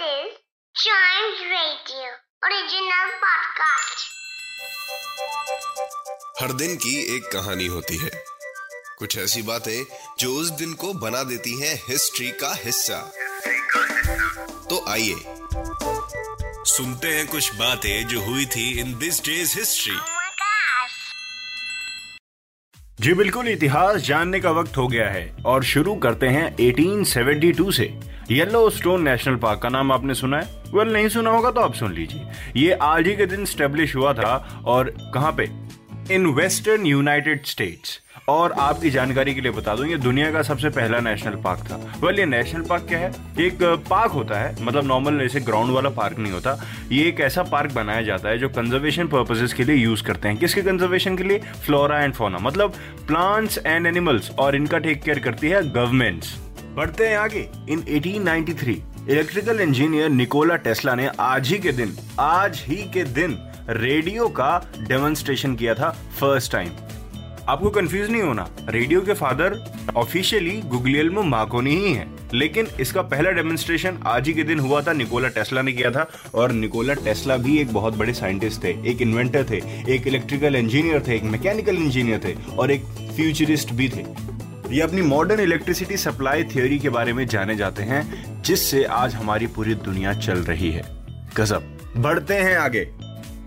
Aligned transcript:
is 0.00 0.32
Giant 0.74 1.40
Radio 1.50 2.08
original 2.42 3.10
podcast. 3.24 4.00
हर 6.40 6.52
दिन 6.52 6.76
की 6.76 7.16
एक 7.16 7.30
कहानी 7.32 7.66
होती 7.66 7.96
है 7.96 8.10
कुछ 8.98 9.18
ऐसी 9.18 9.42
बातें 9.42 9.84
जो 10.18 10.34
उस 10.34 10.50
दिन 10.50 10.72
को 10.74 10.92
बना 10.94 11.22
देती 11.22 11.60
हैं 11.60 11.74
हिस्ट्री 11.88 12.30
का 12.30 12.54
हिस्सा 12.54 12.98
तो 14.70 14.84
आइए 14.88 15.16
सुनते 16.66 17.08
हैं 17.08 17.26
कुछ 17.26 17.54
बातें 17.54 18.06
जो 18.06 18.20
हुई 18.20 18.46
थी 18.46 18.80
इन 18.80 18.98
दिस 18.98 19.20
डेज़ 19.24 19.58
हिस्ट्री. 19.58 19.96
जी 23.00 23.14
बिल्कुल 23.14 23.48
इतिहास 23.48 24.00
जानने 24.00 24.40
का 24.40 24.50
वक्त 24.50 24.76
हो 24.76 24.88
गया 24.88 25.08
है 25.10 25.36
और 25.46 25.64
शुरू 25.64 25.94
करते 25.94 26.26
हैं 26.26 26.56
1872 26.56 27.72
से 27.72 28.13
येलो 28.30 28.70
स्टोन 28.70 29.02
नेशनल 29.02 29.36
पार्क 29.36 29.60
का 29.60 29.68
नाम 29.68 29.92
आपने 29.92 30.14
सुना 30.14 30.36
है? 30.36 30.42
वेल 30.42 30.72
well, 30.72 30.92
नहीं 30.92 31.08
सुना 31.08 31.30
होगा 31.30 31.50
तो 31.50 31.60
आप 31.60 31.74
सुन 31.74 31.92
लीजिए। 31.92 32.22
ये 32.56 32.72
आज 32.72 33.06
ही 33.06 33.16
के 33.16 33.26
दिन 33.26 33.44
स्टेब्लिश 33.44 33.96
हुआ 33.96 34.12
था 34.12 34.62
और 34.64 34.94
कहाँ 35.14 35.32
पे? 35.32 35.50
In 36.14 36.26
western 36.26 36.86
United 36.86 37.46
States. 37.46 38.00
और 38.28 38.52
आपकी 38.52 38.90
जानकारी 38.90 39.34
के 39.34 39.40
लिए 39.40 39.52
बता 39.52 39.74
दूँ 39.76 39.86
ये 39.86 39.96
दुनिया 39.96 40.30
का 40.32 40.42
सबसे 40.42 40.68
पहला 40.68 40.98
नेशनल 41.00 41.34
पार्क 41.34 41.60
था। 41.60 41.76
वेल 42.06 42.18
ये 42.18 42.26
नेशनल 42.26 42.62
पार्क 42.62 42.86
क्या 42.88 42.98
है? 42.98 43.12
एक 43.40 43.58
पार्क 43.90 44.12
होता 44.12 44.38
है 44.38 44.64
मतलब 44.64 44.84
नॉर्मल 44.84 45.20
ऐसे 45.20 45.40
ग्राउंड 45.40 45.70
वाला 45.70 45.90
पार्क 45.90 46.18
नहीं 46.18 46.32
होता। 46.32 46.58
ये 46.92 47.04
एक 47.04 47.20
ऐसा 47.20 47.42
पार्क 47.42 47.72
बनाया 47.72 48.02
जाता 48.02 48.28
है 48.28 48.38
जो 48.38 48.48
कंजर्वेशन 48.48 49.06
पर्पसेस 49.06 49.52
के 49.52 49.64
लिए 49.64 49.76
यूज़ 49.76 50.02
करते 50.02 50.28
हैं। 50.28 50.36
किसके 50.36 50.62
कंजर्वेशन 50.62 51.16
के 51.16 51.24
लिए? 51.24 51.38
फ्लोरा 51.38 52.02
एंड 52.02 52.14
फोना 52.14 52.38
मतलब 52.38 52.74
प्लांट्स 53.06 53.58
एंड 53.66 53.86
एनिमल्स 53.86 54.30
और 54.30 54.56
इनका 54.56 54.78
टेक 54.78 55.02
केयर 55.02 55.18
करती 55.18 55.48
है 55.48 55.70
गवर्नमेंट्स 55.70 56.43
बढ़ते 56.74 57.08
हैं 57.08 57.16
आगे। 57.16 57.48
In 57.68 57.82
1893 57.88 58.76
electrical 59.10 59.60
engineer 59.60 60.08
Nikola 60.08 60.56
Tesla 60.56 60.94
ने 60.94 61.08
आज 61.20 61.48
ही 61.48 61.58
के 61.58 61.72
दिन, 61.72 61.96
आज 62.20 62.64
ही 62.66 62.76
के 62.76 63.04
दिन 63.04 63.38
रेडियो 63.68 64.28
का 64.28 64.72
डेमोन्स्ट्रेशन 64.78 65.54
किया 65.56 65.74
था 65.74 65.90
फ़र्स्ट 66.20 66.52
टाइम 66.52 66.70
आपको 67.48 67.70
कंफ्यूज 67.70 68.10
नहीं 68.10 68.22
होना 68.22 68.48
रेडियो 68.68 69.00
के 69.00 69.12
फादर 69.12 69.74
ऑफिशियली 69.96 70.60
गुगलियल्मो 70.60 71.22
मार्कोनी 71.22 71.76
ही 71.76 71.92
हैं। 71.92 72.30
लेकिन 72.34 72.66
इसका 72.80 73.02
पहला 73.02 73.30
डेमोन्स्ट्रेशन 73.30 73.98
आज 74.06 74.26
ही 74.26 74.34
के 74.34 74.42
दिन 74.42 74.58
हुआ 74.58 74.82
था 74.82 74.92
निकोला 74.92 75.28
टेस्ला 75.28 75.62
ने 75.62 75.72
किया 75.72 75.90
था। 75.90 76.10
और 76.34 76.52
निकोला 76.52 76.94
टेस्ला 76.94 77.36
भी 77.36 77.58
एक 77.58 77.72
बहुत 77.72 77.96
बड़े 77.96 78.14
साइंटिस्ट 78.14 78.64
थे, 78.64 78.90
एक 78.90 79.02
इन्वेंटर 79.02 79.46
थे, 79.50 79.62
एक 79.94 80.06
इलेक्ट्रिकल 80.06 80.56
इंजीनियर 80.56 81.04
थे, 81.08 81.16
एक 81.16 81.22
मैकेनिकल 81.22 81.76
इंजीनियर 81.76 82.20
थे 82.24 82.56
और 82.56 82.70
एक 82.70 82.84
फ्यूचरिस्ट 83.16 83.72
भी 83.72 83.88
थे। 83.88 84.33
ये 84.70 84.80
अपनी 84.80 85.02
मॉडर्न 85.02 85.40
इलेक्ट्रिसिटी 85.40 85.96
सप्लाई 85.96 86.44
थ्योरी 86.44 86.78
के 86.78 86.88
बारे 86.88 87.12
में 87.12 87.26
जाने 87.26 87.54
जाते 87.56 87.82
हैं, 87.82 88.42
जिससे 88.42 88.84
आज 88.84 89.14
हमारी 89.14 89.46
पूरी 89.46 89.74
दुनिया 89.74 90.12
चल 90.12 90.38
रही 90.38 90.70
है। 90.70 90.82
गजब 91.36 91.78
बढ़ते 91.96 92.34
हैं 92.34 92.56
आगे। 92.56 92.80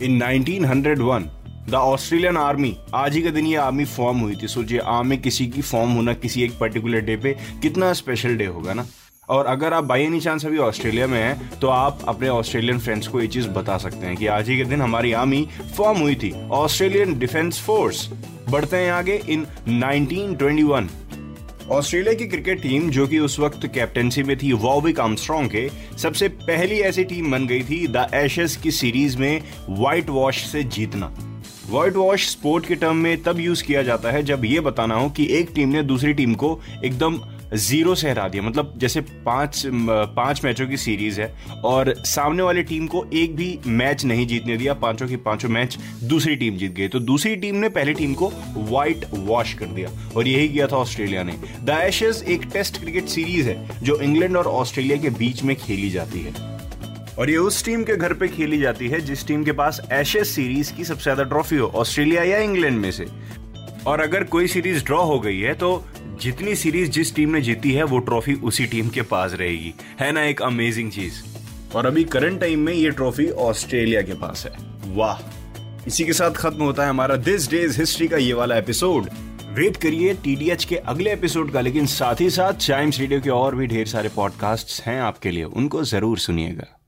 इन 0.02 0.22
1901 0.22 1.26
द 1.70 1.73
ऑस्ट्रेलियन 1.73 2.38
आर्मी 2.38 2.76
आज 2.94 3.16
ही 3.16 3.22
के 3.22 3.32
दिन 3.32 3.45
ये 3.45 3.56
आर्मी 3.56 3.86
फॉर्म 3.86 4.20
हुई 4.20 4.36
थी। 4.36 4.48
सोचिए 4.48 4.80
आर्मी 4.80 5.18
किसी 5.18 5.48
की 5.48 5.62
फॉर्म 5.62 5.90
होना 5.90 6.14
किसी 6.14 6.44
एक 6.44 6.60
पर्टिकुलर 6.60 7.00
डे 7.00 7.16
पे 7.16 7.36
कितना 7.62 7.92
स्पेशल 7.94 8.36
डे 8.36 8.45
होगा 8.45 8.73
ना? 8.73 8.86
और 9.30 9.45
अगर 9.45 9.73
आप 9.73 9.84
बाई 9.84 10.04
एनी 10.04 10.20
चांस 10.20 10.45
अभी 10.45 10.58
ऑस्ट्रेलिया 10.58 11.08
में 11.08 11.20
हैं 11.20 11.60
तो 11.60 11.68
आप 11.68 12.00
अपने 12.08 12.30
ऑस्ट्रेलियन 12.30 12.80
फ्रेंड्स 12.80 13.08
को 13.08 13.22
ये 13.22 13.28
चीज़ 13.28 13.48
बता 13.48 13.78
सकते 13.78 14.06
हैं 14.06 14.16
कि 14.18 14.28
आज 14.28 14.50
ही 14.50 14.58
के 14.58 14.64
दिन 14.64 14.82
हमारी 14.82 15.12
आर्मी 15.14 15.48
फॉर्म 15.78 16.00
हुई 16.00 16.16
थी। 16.16 16.32
ऑस्ट्रेलियन 16.52 17.18
डिफेंस 17.20 17.62
फोर्स 17.62 18.10
बढ़ते 18.50 18.78
हैं 18.78 18.92
आगे। 18.92 19.22
इन 19.30 19.45
1921 19.70 20.90
ऑस्ट्रेलिया 21.72 22.14
की 22.14 22.26
क्रिकेट 22.26 22.62
टीम, 22.62 22.90
जो 22.90 23.08
कि 23.08 23.20
उस 23.20 23.40
वक्त 23.40 23.66
कैप्टनसी 23.68 24.23
में 24.23 24.38
थी, 24.38 24.52
वॉविक 24.54 25.00
आर्मस्ट्रॉन्ग 25.00 25.52
के, 25.52 25.70
सबसे 25.98 26.28
पहली 26.28 26.76
ऐसी 26.80 27.04
टीम 27.04 27.32
बन 27.32 27.48
गई 27.48 27.64
थी, 27.64 27.88
द 27.88 28.08
एशेस 28.14 28.56
की 28.56 28.72
सीरीज़ 28.72 29.18
में 29.18 29.42
व्हाइट 29.70 30.10
वॉश 30.10 30.45
से 30.45 30.64
जीतना। 30.64 31.14
व्हाइट 31.70 31.95
वॉश 31.95 32.28
स्पोर्ट 32.28 32.66
के 32.66 32.76
टर्म 32.76 32.95
में 32.95 33.23
तब 33.23 33.40
यूज़ 33.40 33.64
किया 33.64 33.82
जाता 33.83 34.11
है, 34.11 34.23
जब 34.23 34.45
ये 34.45 34.60
बताना 34.60 34.95
हो 34.95 35.10
कि 35.10 35.28
एक 35.32 35.50
टीम 35.55 35.70
ने 35.70 35.83
दूसरी 35.83 36.14
टीम 36.14 36.33
को 36.33 36.60
एकदम 36.86 37.20
ज़ीरो 37.54 37.94
से 37.96 38.10
हरा 38.10 38.28
दिया। 38.28 38.44
मतलब 38.44 38.74
जैसे 38.78 39.02
पाँच 39.26 39.62
पाँच 39.68 40.44
मैचों 40.44 40.68
की 40.68 40.78
सीरीज़ 40.78 41.20
है 41.22 41.32
और 41.66 41.94
सामने 41.98 42.44
वाली 42.44 42.64
टीम 42.64 42.88
को 42.88 43.06
एक 43.14 43.36
भी 43.36 43.48
मैच 43.68 44.04
नहीं 44.06 44.26
जीतने 44.28 44.58
दिया। 44.58 44.74
पाँचों 44.76 45.08
की 45.08 45.16
पाँचों 45.18 45.50
मैच 45.50 45.78
दूसरी 46.04 46.36
टीम 46.36 46.58
जीत 46.58 46.74
गई। 46.74 46.88
तो 46.88 47.00
दूसरी 47.02 47.36
टीम 47.36 47.56
ने 47.56 47.70
पहली 47.70 47.94
टीम 47.94 48.14
को 48.14 48.32
व्हाइट 48.58 49.06
वॉश 49.14 49.54
कर 49.54 49.66
दिया 49.68 49.90
और 50.16 50.28
यही 50.28 50.50
किया 50.50 50.68
था 50.68 50.78
ऑस्ट्रेलिया 50.78 51.24
ने। 51.24 51.34
द 51.64 51.80
एशेज 51.84 52.24
एक 52.28 52.46
टेस्ट 52.54 52.80
क्रिकेट 52.82 53.08
सीरीज़ 53.08 53.50
है 53.50 53.80
जो 53.84 54.00
इंग्लैंड 54.02 54.38
और 54.38 54.48
ऑस्ट्रेलिया 54.48 54.98
के 54.98 55.10
बीच 55.10 55.44
में 55.44 55.56
खेली 55.56 55.90
जाती 55.90 56.20
है। 56.20 56.56
और 57.20 57.30
ये 57.30 57.38
उस 57.38 57.64
टीम 57.66 57.84
के 57.84 57.96
घर 57.96 58.14
पे 58.14 58.28
खेली 58.28 58.58
जाती 58.60 58.88
है 58.88 59.00
जिस 59.02 59.26
टीम 59.28 59.44
के 59.44 59.52
पास 59.54 59.80
एशेज 59.94 60.26
सीरीज़ 60.28 60.74
की 60.74 60.84
सबसे 60.84 61.04
ज़्यादा 61.04 61.24
ट्रॉफी 61.24 61.56
हो, 61.56 61.68
ऑस्ट्रेलिया 61.68 62.24
या 62.24 62.38
इंग्लैंड 62.40 62.78
में 62.80 62.92
से। 62.92 63.06
और 63.86 64.02
अगर 64.02 64.23
कोई 64.23 64.48
सीरीज़ 64.48 64.86
ड्रॉ 64.86 65.04
हो 65.04 65.20
गई 65.20 65.39
है 65.39 65.54
तो 65.54 65.86
जितनी 66.21 66.55
सीरीज़ 66.55 66.89
जिस 66.89 67.15
टीम 67.15 67.30
ने 67.30 67.42
जीती 67.42 67.71
है, 67.71 67.83
वो 67.83 67.99
ट्रॉफी 67.99 68.33
उसी 68.33 68.65
टीम 68.65 68.89
के 68.89 69.02
पास 69.02 69.33
रहेगी। 69.33 69.73
है 69.99 70.11
ना 70.11 70.23
एक 70.23 70.42
अमेजिंग 70.42 70.92
चीज़? 70.92 71.14
और 71.76 71.86
अभी 71.86 72.04
करंट 72.04 72.39
टाइम 72.39 72.60
में 72.60 72.73
ये 72.73 72.92
ट्रॉफी 72.92 73.30
ऑस्ट्रेलिया 73.30 74.02
के 74.02 74.14
पास 74.14 74.45
है। 74.45 74.52
वाह! 74.95 75.20
इसी 75.87 76.05
के 76.05 76.14
साथ 76.14 76.32
खत्म 76.32 76.64
होता 76.64 76.83
है 76.83 76.89
हमारा 76.89 77.16
दिस 77.16 77.49
डेज़ 77.49 77.80
हिस्ट्री 77.80 78.08
का 78.08 78.17
ये 78.17 78.33
वाला 78.33 78.58
एपिसोड 78.58 79.10
वेट 79.49 79.77
करिए 79.77 80.14
टीडीएच 80.14 80.66
के 80.66 80.76
अगले 80.76 81.14
एपिसोड 81.14 81.52
का, 81.52 81.61
लेकिन 81.61 81.86
साथ 81.86 82.16
ही 82.21 82.30
साथ 82.30 82.54
चाइम्स 82.54 82.99
रेडियो 82.99 83.21
के 83.21 83.30
और 83.30 83.55
भी 83.55 83.67
ढेर 83.67 83.87
सारे 83.87 84.10
पॉडकास्ट 84.10 84.83
हैं 84.83 85.02
आपके 85.02 85.32
लिए। 85.32 85.43
उनको 85.43 85.83
ज़रूर 85.83 86.17
सुनिएगा। 86.20 86.86